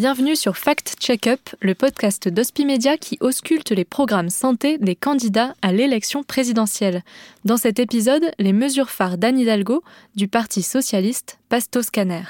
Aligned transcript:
Bienvenue 0.00 0.34
sur 0.34 0.56
Fact 0.56 0.96
Check-up, 0.98 1.50
le 1.60 1.74
podcast 1.74 2.26
d'Hospimedia 2.26 2.96
qui 2.96 3.18
ausculte 3.20 3.70
les 3.70 3.84
programmes 3.84 4.30
santé 4.30 4.78
des 4.78 4.96
candidats 4.96 5.54
à 5.60 5.74
l'élection 5.74 6.22
présidentielle. 6.22 7.02
Dans 7.44 7.58
cet 7.58 7.78
épisode, 7.78 8.24
les 8.38 8.54
mesures 8.54 8.88
phares 8.88 9.18
d'Anne 9.18 9.38
Hidalgo, 9.38 9.84
du 10.16 10.26
Parti 10.26 10.62
socialiste, 10.62 11.38
passent 11.50 11.68
scanner. 11.82 12.22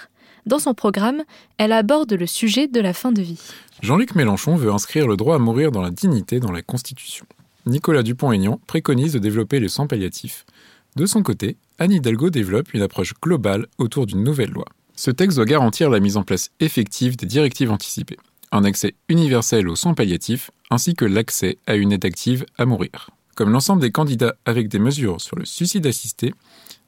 Dans 0.46 0.58
son 0.58 0.74
programme, 0.74 1.22
elle 1.58 1.70
aborde 1.70 2.12
le 2.12 2.26
sujet 2.26 2.66
de 2.66 2.80
la 2.80 2.92
fin 2.92 3.12
de 3.12 3.22
vie. 3.22 3.40
Jean-Luc 3.82 4.16
Mélenchon 4.16 4.56
veut 4.56 4.72
inscrire 4.72 5.06
le 5.06 5.16
droit 5.16 5.36
à 5.36 5.38
mourir 5.38 5.70
dans 5.70 5.82
la 5.82 5.92
dignité 5.92 6.40
dans 6.40 6.50
la 6.50 6.62
Constitution. 6.62 7.24
Nicolas 7.66 8.02
Dupont-Aignan 8.02 8.58
préconise 8.66 9.12
de 9.12 9.20
développer 9.20 9.60
le 9.60 9.68
sang 9.68 9.86
palliatif. 9.86 10.44
De 10.96 11.06
son 11.06 11.22
côté, 11.22 11.56
Anne 11.78 11.92
Hidalgo 11.92 12.30
développe 12.30 12.74
une 12.74 12.82
approche 12.82 13.14
globale 13.22 13.68
autour 13.78 14.06
d'une 14.06 14.24
nouvelle 14.24 14.50
loi. 14.50 14.66
Ce 15.00 15.10
texte 15.10 15.36
doit 15.36 15.46
garantir 15.46 15.88
la 15.88 15.98
mise 15.98 16.18
en 16.18 16.24
place 16.24 16.50
effective 16.60 17.16
des 17.16 17.24
directives 17.24 17.70
anticipées, 17.70 18.18
un 18.52 18.64
accès 18.64 18.92
universel 19.08 19.66
aux 19.66 19.74
soins 19.74 19.94
palliatifs, 19.94 20.50
ainsi 20.68 20.92
que 20.92 21.06
l'accès 21.06 21.56
à 21.66 21.76
une 21.76 21.92
aide 21.92 22.04
active 22.04 22.44
à 22.58 22.66
mourir. 22.66 23.08
Comme 23.34 23.48
l'ensemble 23.48 23.80
des 23.80 23.92
candidats 23.92 24.34
avec 24.44 24.68
des 24.68 24.78
mesures 24.78 25.18
sur 25.18 25.38
le 25.38 25.46
suicide 25.46 25.86
assisté, 25.86 26.34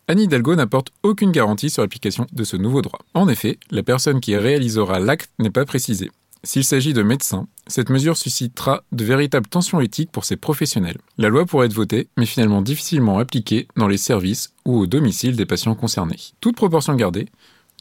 Anne 0.09 0.21
Hidalgo 0.21 0.55
n'apporte 0.55 0.91
aucune 1.03 1.33
garantie 1.33 1.71
sur 1.71 1.81
l'application 1.81 2.27
de 2.31 2.45
ce 2.45 2.59
nouveau 2.59 2.83
droit. 2.83 2.99
En 3.15 3.29
effet, 3.29 3.59
la 3.71 3.83
personne 3.83 4.21
qui 4.21 4.37
réalisera 4.37 5.01
l'acte 5.01 5.31
n'est 5.39 5.49
pas 5.49 5.65
précisée. 5.65 6.11
S'il 6.45 6.65
s'agit 6.65 6.93
de 6.93 7.03
médecins, 7.03 7.49
cette 7.67 7.89
mesure 7.89 8.19
suscitera 8.19 8.85
de 8.93 9.07
véritables 9.07 9.49
tensions 9.49 9.81
éthiques 9.81 10.13
pour 10.13 10.27
ces 10.27 10.37
professionnels. 10.37 10.99
La 11.17 11.31
loi 11.31 11.47
pourrait 11.47 11.65
être 11.65 11.73
votée, 11.73 12.09
mais 12.19 12.27
finalement 12.27 12.61
difficilement 12.61 13.19
appliquée 13.19 13.69
dans 13.77 13.89
les 13.89 13.97
services 13.97 14.53
ou 14.67 14.81
au 14.81 14.87
domicile 14.87 15.35
des 15.35 15.47
patients 15.47 15.75
concernés. 15.75 16.19
Toute 16.43 16.57
proportion 16.57 16.95
gardée, 16.95 17.29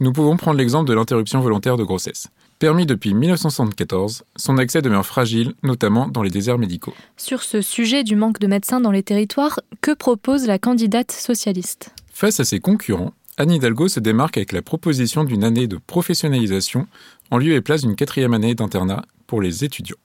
nous 0.02 0.12
pouvons 0.12 0.36
prendre 0.36 0.58
l'exemple 0.58 0.90
de 0.90 0.96
l'interruption 0.96 1.42
volontaire 1.42 1.78
de 1.78 1.84
grossesse. 1.84 2.28
Permis 2.58 2.88
depuis 2.88 3.14
1974, 3.14 4.24
son 4.36 4.58
accès 4.58 4.82
demeure 4.82 5.06
fragile, 5.06 5.54
notamment 5.62 6.08
dans 6.08 6.24
les 6.24 6.32
déserts 6.32 6.58
médicaux. 6.58 6.94
Sur 7.18 7.44
ce 7.44 7.62
sujet 7.62 8.04
du 8.04 8.16
manque 8.16 8.40
de 8.40 8.48
médecins 8.48 8.82
dans 8.82 8.90
les 8.90 9.04
territoires, 9.04 9.60
que 9.80 9.94
propose 9.94 10.48
la 10.48 10.58
candidate 10.58 11.12
socialiste? 11.12 11.94
Face 12.12 12.40
à 12.40 12.46
ses 12.46 12.60
concurrents, 12.60 13.14
Anne 13.38 13.52
Hidalgo 13.52 13.88
se 13.88 14.00
démarque 14.00 14.38
avec 14.38 14.54
la 14.54 14.64
proposition 14.64 15.24
d'une 15.24 15.44
année 15.44 15.68
de 15.68 15.78
professionnalisation 15.78 16.88
en 17.30 17.38
lieu 17.38 17.54
et 17.54 17.62
place 17.62 17.82
d'une 17.82 17.96
quatrième 17.96 18.34
année 18.34 18.56
d'internat 18.56 19.04
pour 19.28 19.40
les 19.40 19.64
étudiants. 19.64 19.98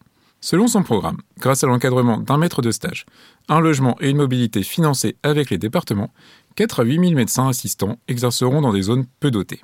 Selon 0.42 0.68
son 0.68 0.82
programme, 0.82 1.22
grâce 1.38 1.64
à 1.64 1.66
l'encadrement 1.66 2.18
d'un 2.18 2.36
maître 2.36 2.60
de 2.60 2.70
stage, 2.70 3.06
un 3.48 3.60
logement 3.60 3.96
et 4.02 4.10
une 4.10 4.18
mobilité 4.18 4.62
financés 4.62 5.16
avec 5.22 5.48
les 5.48 5.56
départements, 5.56 6.12
4 6.56 6.80
à 6.80 6.84
8 6.84 7.00
000 7.00 7.12
médecins 7.12 7.48
assistants 7.48 7.96
exerceront 8.08 8.60
dans 8.60 8.74
des 8.74 8.82
zones 8.82 9.06
peu 9.20 9.30
dotées. 9.30 9.62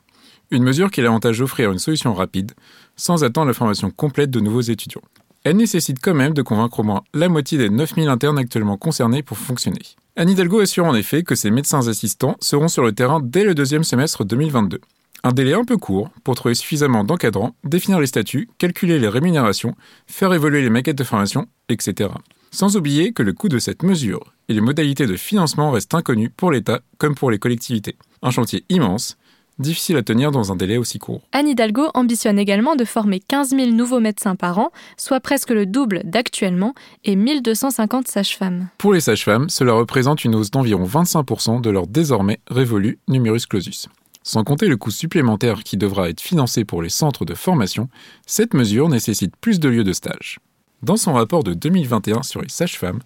Une 0.52 0.64
mesure 0.64 0.90
qui 0.90 1.00
a 1.00 1.04
l'avantage 1.04 1.38
d'offrir 1.38 1.72
une 1.72 1.78
solution 1.78 2.12
rapide, 2.12 2.52
sans 2.94 3.24
attendre 3.24 3.46
la 3.46 3.54
formation 3.54 3.90
complète 3.90 4.30
de 4.30 4.38
nouveaux 4.38 4.60
étudiants. 4.60 5.00
Elle 5.44 5.56
nécessite 5.56 5.96
quand 5.98 6.12
même 6.12 6.34
de 6.34 6.42
convaincre 6.42 6.80
au 6.80 6.82
moins 6.82 7.04
la 7.14 7.30
moitié 7.30 7.56
des 7.56 7.70
9000 7.70 8.06
internes 8.06 8.38
actuellement 8.38 8.76
concernés 8.76 9.22
pour 9.22 9.38
fonctionner. 9.38 9.80
Anne 10.14 10.28
Hidalgo 10.28 10.60
assure 10.60 10.84
en 10.84 10.94
effet 10.94 11.22
que 11.22 11.34
ces 11.34 11.50
médecins 11.50 11.88
assistants 11.88 12.36
seront 12.40 12.68
sur 12.68 12.84
le 12.84 12.92
terrain 12.92 13.18
dès 13.24 13.44
le 13.44 13.54
deuxième 13.54 13.82
semestre 13.82 14.26
2022. 14.26 14.82
Un 15.24 15.32
délai 15.32 15.54
un 15.54 15.64
peu 15.64 15.78
court 15.78 16.10
pour 16.22 16.34
trouver 16.34 16.54
suffisamment 16.54 17.02
d'encadrants, 17.02 17.56
définir 17.64 17.98
les 17.98 18.06
statuts, 18.06 18.50
calculer 18.58 18.98
les 18.98 19.08
rémunérations, 19.08 19.74
faire 20.06 20.34
évoluer 20.34 20.60
les 20.60 20.68
maquettes 20.68 20.98
de 20.98 21.04
formation, 21.04 21.46
etc. 21.70 22.10
Sans 22.50 22.76
oublier 22.76 23.14
que 23.14 23.22
le 23.22 23.32
coût 23.32 23.48
de 23.48 23.58
cette 23.58 23.84
mesure 23.84 24.34
et 24.50 24.52
les 24.52 24.60
modalités 24.60 25.06
de 25.06 25.16
financement 25.16 25.70
restent 25.70 25.94
inconnus 25.94 26.30
pour 26.36 26.52
l'État 26.52 26.82
comme 26.98 27.14
pour 27.14 27.30
les 27.30 27.38
collectivités. 27.38 27.96
Un 28.20 28.30
chantier 28.30 28.66
immense 28.68 29.16
difficile 29.62 29.96
à 29.96 30.02
tenir 30.02 30.30
dans 30.30 30.52
un 30.52 30.56
délai 30.56 30.76
aussi 30.76 30.98
court. 30.98 31.22
Anne 31.32 31.48
Hidalgo 31.48 31.88
ambitionne 31.94 32.38
également 32.38 32.76
de 32.76 32.84
former 32.84 33.20
15 33.20 33.50
000 33.50 33.70
nouveaux 33.70 34.00
médecins 34.00 34.36
par 34.36 34.58
an, 34.58 34.70
soit 34.98 35.20
presque 35.20 35.50
le 35.50 35.64
double 35.64 36.02
d'actuellement, 36.04 36.74
et 37.04 37.16
1250 37.16 38.06
sages-femmes. 38.06 38.68
Pour 38.76 38.92
les 38.92 39.00
sages-femmes, 39.00 39.48
cela 39.48 39.72
représente 39.72 40.24
une 40.24 40.34
hausse 40.34 40.50
d'environ 40.50 40.84
25% 40.84 41.62
de 41.62 41.70
leur 41.70 41.86
désormais 41.86 42.40
révolu 42.50 42.98
numerus 43.08 43.46
clausus. 43.46 43.88
Sans 44.22 44.44
compter 44.44 44.68
le 44.68 44.76
coût 44.76 44.90
supplémentaire 44.90 45.64
qui 45.64 45.76
devra 45.76 46.08
être 46.08 46.20
financé 46.20 46.64
pour 46.64 46.82
les 46.82 46.88
centres 46.88 47.24
de 47.24 47.34
formation, 47.34 47.88
cette 48.26 48.54
mesure 48.54 48.88
nécessite 48.88 49.34
plus 49.40 49.58
de 49.58 49.68
lieux 49.68 49.84
de 49.84 49.92
stage. 49.92 50.38
Dans 50.82 50.96
son 50.96 51.12
rapport 51.12 51.44
de 51.44 51.54
2021 51.54 52.22
sur 52.22 52.42
les 52.42 52.48
sages-femmes, 52.48 53.00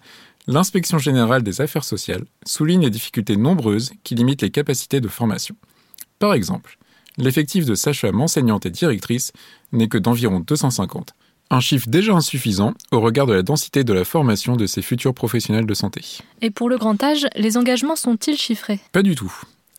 l'inspection 0.47 0.97
générale 0.97 1.43
des 1.43 1.61
affaires 1.61 1.83
sociales 1.83 2.25
souligne 2.45 2.81
les 2.81 2.89
difficultés 2.89 3.37
nombreuses 3.37 3.91
qui 4.03 4.15
limitent 4.15 4.41
les 4.41 4.51
capacités 4.51 5.01
de 5.01 5.07
formation. 5.07 5.55
Par 6.19 6.33
exemple, 6.33 6.77
l'effectif 7.17 7.65
de 7.65 7.75
sages-femmes 7.75 8.21
enseignantes 8.21 8.65
et 8.65 8.71
directrices 8.71 9.31
n'est 9.71 9.87
que 9.87 9.97
d'environ 9.97 10.39
250, 10.39 11.13
un 11.49 11.59
chiffre 11.59 11.87
déjà 11.87 12.13
insuffisant 12.13 12.73
au 12.91 12.99
regard 12.99 13.27
de 13.27 13.33
la 13.33 13.43
densité 13.43 13.83
de 13.83 13.93
la 13.93 14.03
formation 14.03 14.55
de 14.55 14.65
ces 14.65 14.81
futurs 14.81 15.13
professionnels 15.13 15.65
de 15.65 15.73
santé. 15.73 16.01
Et 16.41 16.49
pour 16.49 16.69
le 16.69 16.77
grand 16.77 17.01
âge, 17.03 17.27
les 17.35 17.57
engagements 17.57 17.95
sont-ils 17.95 18.37
chiffrés? 18.37 18.79
Pas 18.91 19.03
du 19.03 19.15
tout. 19.15 19.31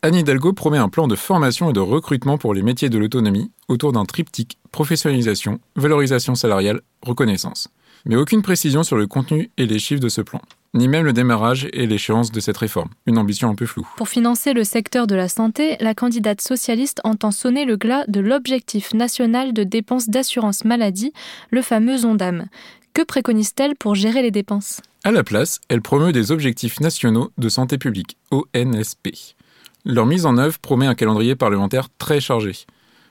Anne 0.03 0.15
Hidalgo 0.15 0.53
promet 0.53 0.79
un 0.79 0.89
plan 0.89 1.09
de 1.09 1.17
formation 1.17 1.71
et 1.71 1.73
de 1.73 1.81
recrutement 1.81 2.39
pour 2.39 2.55
les 2.55 2.63
métiers 2.63 2.89
de 2.89 2.99
l'autonomie 2.99 3.51
autour 3.67 3.93
d'un 3.93 4.05
triptyque 4.05 4.57
professionnalisation, 4.71 5.59
valorisation 5.75 6.37
salariale, 6.37 6.83
reconnaissance. 7.03 7.69
Mais 8.05 8.15
aucune 8.15 8.43
précision 8.43 8.85
sur 8.85 8.97
le 8.97 9.09
contenu 9.09 9.51
et 9.57 9.67
les 9.67 9.81
chiffres 9.81 10.01
de 10.01 10.09
ce 10.09 10.21
plan 10.21 10.41
ni 10.75 10.89
même 10.89 11.05
le 11.05 11.13
démarrage 11.13 11.69
et 11.73 11.87
l'échéance 11.87 12.31
de 12.31 12.41
cette 12.41 12.57
réforme. 12.57 12.91
Une 13.07 13.19
ambition 13.19 13.49
un 13.49 13.55
peu 13.55 13.67
floue. 13.67 13.89
Pour 13.97 14.09
financer 14.09 14.53
le 14.53 14.65
secteur 14.65 15.07
de 15.07 15.15
la 15.15 15.29
santé, 15.29 15.77
la 15.81 15.95
candidate 15.95 16.41
socialiste 16.41 17.01
entend 17.05 17.31
sonner 17.31 17.65
le 17.65 17.77
glas 17.77 18.05
de 18.09 18.21
l'objectif 18.21 18.95
national 18.95 19.53
de 19.53 19.65
dépenses 19.65 20.09
d'assurance 20.09 20.65
maladie, 20.65 21.13
le 21.51 21.63
fameux 21.63 22.05
ONDAM. 22.05 22.47
Que 22.95 23.03
préconise-t-elle 23.03 23.77
pour 23.77 23.95
gérer 23.95 24.23
les 24.23 24.31
dépenses? 24.31 24.81
À 25.05 25.13
la 25.13 25.23
place, 25.23 25.61
elle 25.69 25.83
promeut 25.83 26.13
des 26.13 26.33
objectifs 26.33 26.81
nationaux 26.81 27.31
de 27.39 27.49
santé 27.49 27.79
publique, 27.79 28.17
ONSP. 28.31 29.37
Leur 29.85 30.07
mise 30.07 30.27
en 30.27 30.37
œuvre 30.37 30.59
promet 30.59 30.87
un 30.87 30.95
calendrier 30.95 31.37
parlementaire 31.37 31.89
très 31.99 32.21
chargé. 32.21 32.53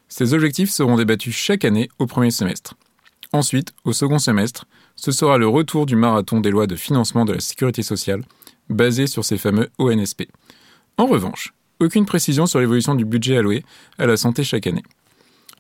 Ces 0.10 0.34
objectifs 0.34 0.70
seront 0.70 0.96
débattus 0.96 1.36
chaque 1.36 1.66
année 1.66 1.90
au 2.00 2.06
premier 2.06 2.32
semestre. 2.32 2.76
Ensuite, 3.34 3.74
au 3.84 3.94
second 3.94 4.20
semestre, 4.20 4.66
ce 4.98 5.12
sera 5.12 5.38
le 5.38 5.48
retour 5.48 5.86
du 5.86 5.96
marathon 5.96 6.42
des 6.42 6.50
lois 6.50 6.68
de 6.68 6.76
financement 6.76 7.24
de 7.24 7.34
la 7.34 7.40
sécurité 7.40 7.84
sociale, 7.84 8.24
basé 8.70 9.08
sur 9.08 9.24
ces 9.24 9.38
fameux 9.38 9.70
ONSP. 9.78 10.24
En 10.98 11.06
revanche, 11.06 11.54
aucune 11.80 12.06
précision 12.06 12.48
sur 12.48 12.60
l'évolution 12.60 12.96
du 12.96 13.06
budget 13.06 13.38
alloué 13.38 13.64
à 13.98 14.08
la 14.08 14.18
santé 14.18 14.44
chaque 14.44 14.68
année. 14.68 14.84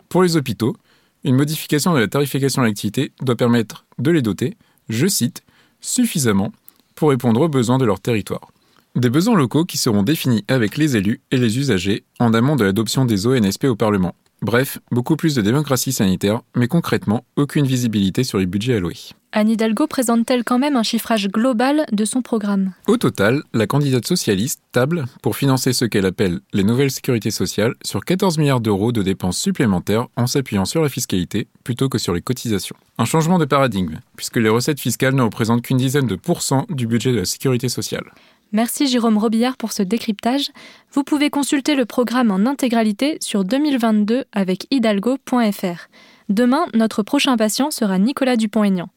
Pour 0.09 0.23
les 0.23 0.35
hôpitaux, 0.35 0.75
une 1.23 1.35
modification 1.35 1.93
de 1.93 1.99
la 1.99 2.07
tarification 2.07 2.63
à 2.63 2.65
l'activité 2.65 3.11
doit 3.21 3.35
permettre 3.35 3.85
de 3.99 4.11
les 4.11 4.21
doter, 4.21 4.57
je 4.89 5.07
cite, 5.07 5.43
suffisamment 5.79 6.51
pour 6.95 7.09
répondre 7.09 7.41
aux 7.41 7.49
besoins 7.49 7.77
de 7.77 7.85
leur 7.85 7.99
territoire. 7.99 8.51
Des 8.95 9.11
besoins 9.11 9.37
locaux 9.37 9.65
qui 9.65 9.77
seront 9.77 10.01
définis 10.01 10.43
avec 10.47 10.75
les 10.75 10.97
élus 10.97 11.21
et 11.29 11.37
les 11.37 11.59
usagers 11.59 12.03
en 12.19 12.33
amont 12.33 12.55
de 12.55 12.63
l'adoption 12.63 13.05
des 13.05 13.27
ONSP 13.27 13.65
au 13.65 13.75
Parlement, 13.75 14.15
Bref, 14.41 14.77
beaucoup 14.91 15.15
plus 15.15 15.33
de 15.33 15.41
démocratie 15.41 15.91
sanitaire, 15.91 16.41
mais 16.55 16.67
concrètement, 16.67 17.25
aucune 17.37 17.65
visibilité 17.65 18.23
sur 18.23 18.37
les 18.37 18.45
budgets 18.45 18.75
alloués. 18.75 19.13
Anne 19.33 19.49
Hidalgo 19.49 19.87
présente-t-elle 19.87 20.43
quand 20.43 20.57
même 20.57 20.75
un 20.75 20.83
chiffrage 20.83 21.27
global 21.27 21.85
de 21.91 22.05
son 22.05 22.21
programme? 22.21 22.71
Au 22.87 22.97
total, 22.97 23.43
la 23.53 23.67
candidate 23.67 24.05
socialiste 24.05 24.61
table 24.71 25.05
pour 25.21 25.35
financer 25.35 25.73
ce 25.73 25.85
qu'elle 25.85 26.05
appelle 26.05 26.39
les 26.53 26.63
nouvelles 26.63 26.91
sécurités 26.91 27.31
sociales 27.31 27.73
sur 27.83 28.05
14 28.05 28.37
milliards 28.37 28.61
d'euros 28.61 28.91
de 28.91 29.01
dépenses 29.01 29.37
supplémentaires 29.37 30.07
en 30.15 30.27
s'appuyant 30.27 30.65
sur 30.65 30.81
la 30.81 30.89
fiscalité 30.89 31.47
plutôt 31.63 31.89
que 31.89 31.97
sur 31.97 32.13
les 32.13 32.21
cotisations. 32.21 32.75
Un 32.99 33.05
changement 33.05 33.37
de 33.37 33.45
paradigme, 33.45 33.99
puisque 34.15 34.37
les 34.37 34.49
recettes 34.49 34.79
fiscales 34.79 35.13
ne 35.13 35.23
représentent 35.23 35.61
qu'une 35.61 35.77
dizaine 35.77 36.07
de 36.07 36.15
pourcents 36.15 36.65
du 36.69 36.87
budget 36.87 37.11
de 37.11 37.17
la 37.17 37.25
sécurité 37.25 37.69
sociale. 37.69 38.05
Merci 38.51 38.87
Jérôme 38.87 39.17
Robillard 39.17 39.57
pour 39.57 39.71
ce 39.71 39.83
décryptage. 39.83 40.51
Vous 40.91 41.03
pouvez 41.03 41.29
consulter 41.29 41.75
le 41.75 41.85
programme 41.85 42.31
en 42.31 42.45
intégralité 42.45 43.17
sur 43.19 43.43
2022 43.43 44.25
avec 44.31 44.67
hidalgo.fr. 44.71 45.87
Demain, 46.29 46.65
notre 46.73 47.03
prochain 47.03 47.37
patient 47.37 47.71
sera 47.71 47.97
Nicolas 47.99 48.35
Dupont-Aignan. 48.35 48.89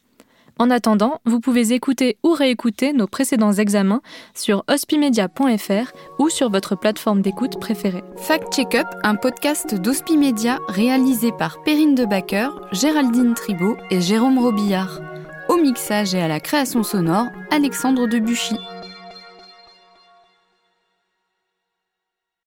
En 0.60 0.70
attendant, 0.70 1.20
vous 1.24 1.40
pouvez 1.40 1.72
écouter 1.72 2.18
ou 2.22 2.32
réécouter 2.32 2.92
nos 2.92 3.06
précédents 3.06 3.54
examens 3.54 4.02
sur 4.34 4.62
hospimedia.fr 4.68 5.92
ou 6.18 6.28
sur 6.28 6.50
votre 6.50 6.76
plateforme 6.76 7.22
d'écoute 7.22 7.58
préférée. 7.58 8.04
Fact 8.18 8.52
Check 8.52 8.74
Up, 8.74 8.86
un 9.02 9.14
podcast 9.14 9.74
d'Hospimedia 9.74 10.58
réalisé 10.68 11.32
par 11.32 11.62
Perrine 11.62 11.94
Debacker, 11.94 12.50
Géraldine 12.72 13.32
Tribault 13.32 13.78
et 13.90 14.02
Jérôme 14.02 14.38
Robillard. 14.38 15.00
Au 15.48 15.56
mixage 15.56 16.14
et 16.14 16.20
à 16.20 16.28
la 16.28 16.40
création 16.40 16.82
sonore, 16.82 17.28
Alexandre 17.50 18.06
Debuchy. 18.06 18.56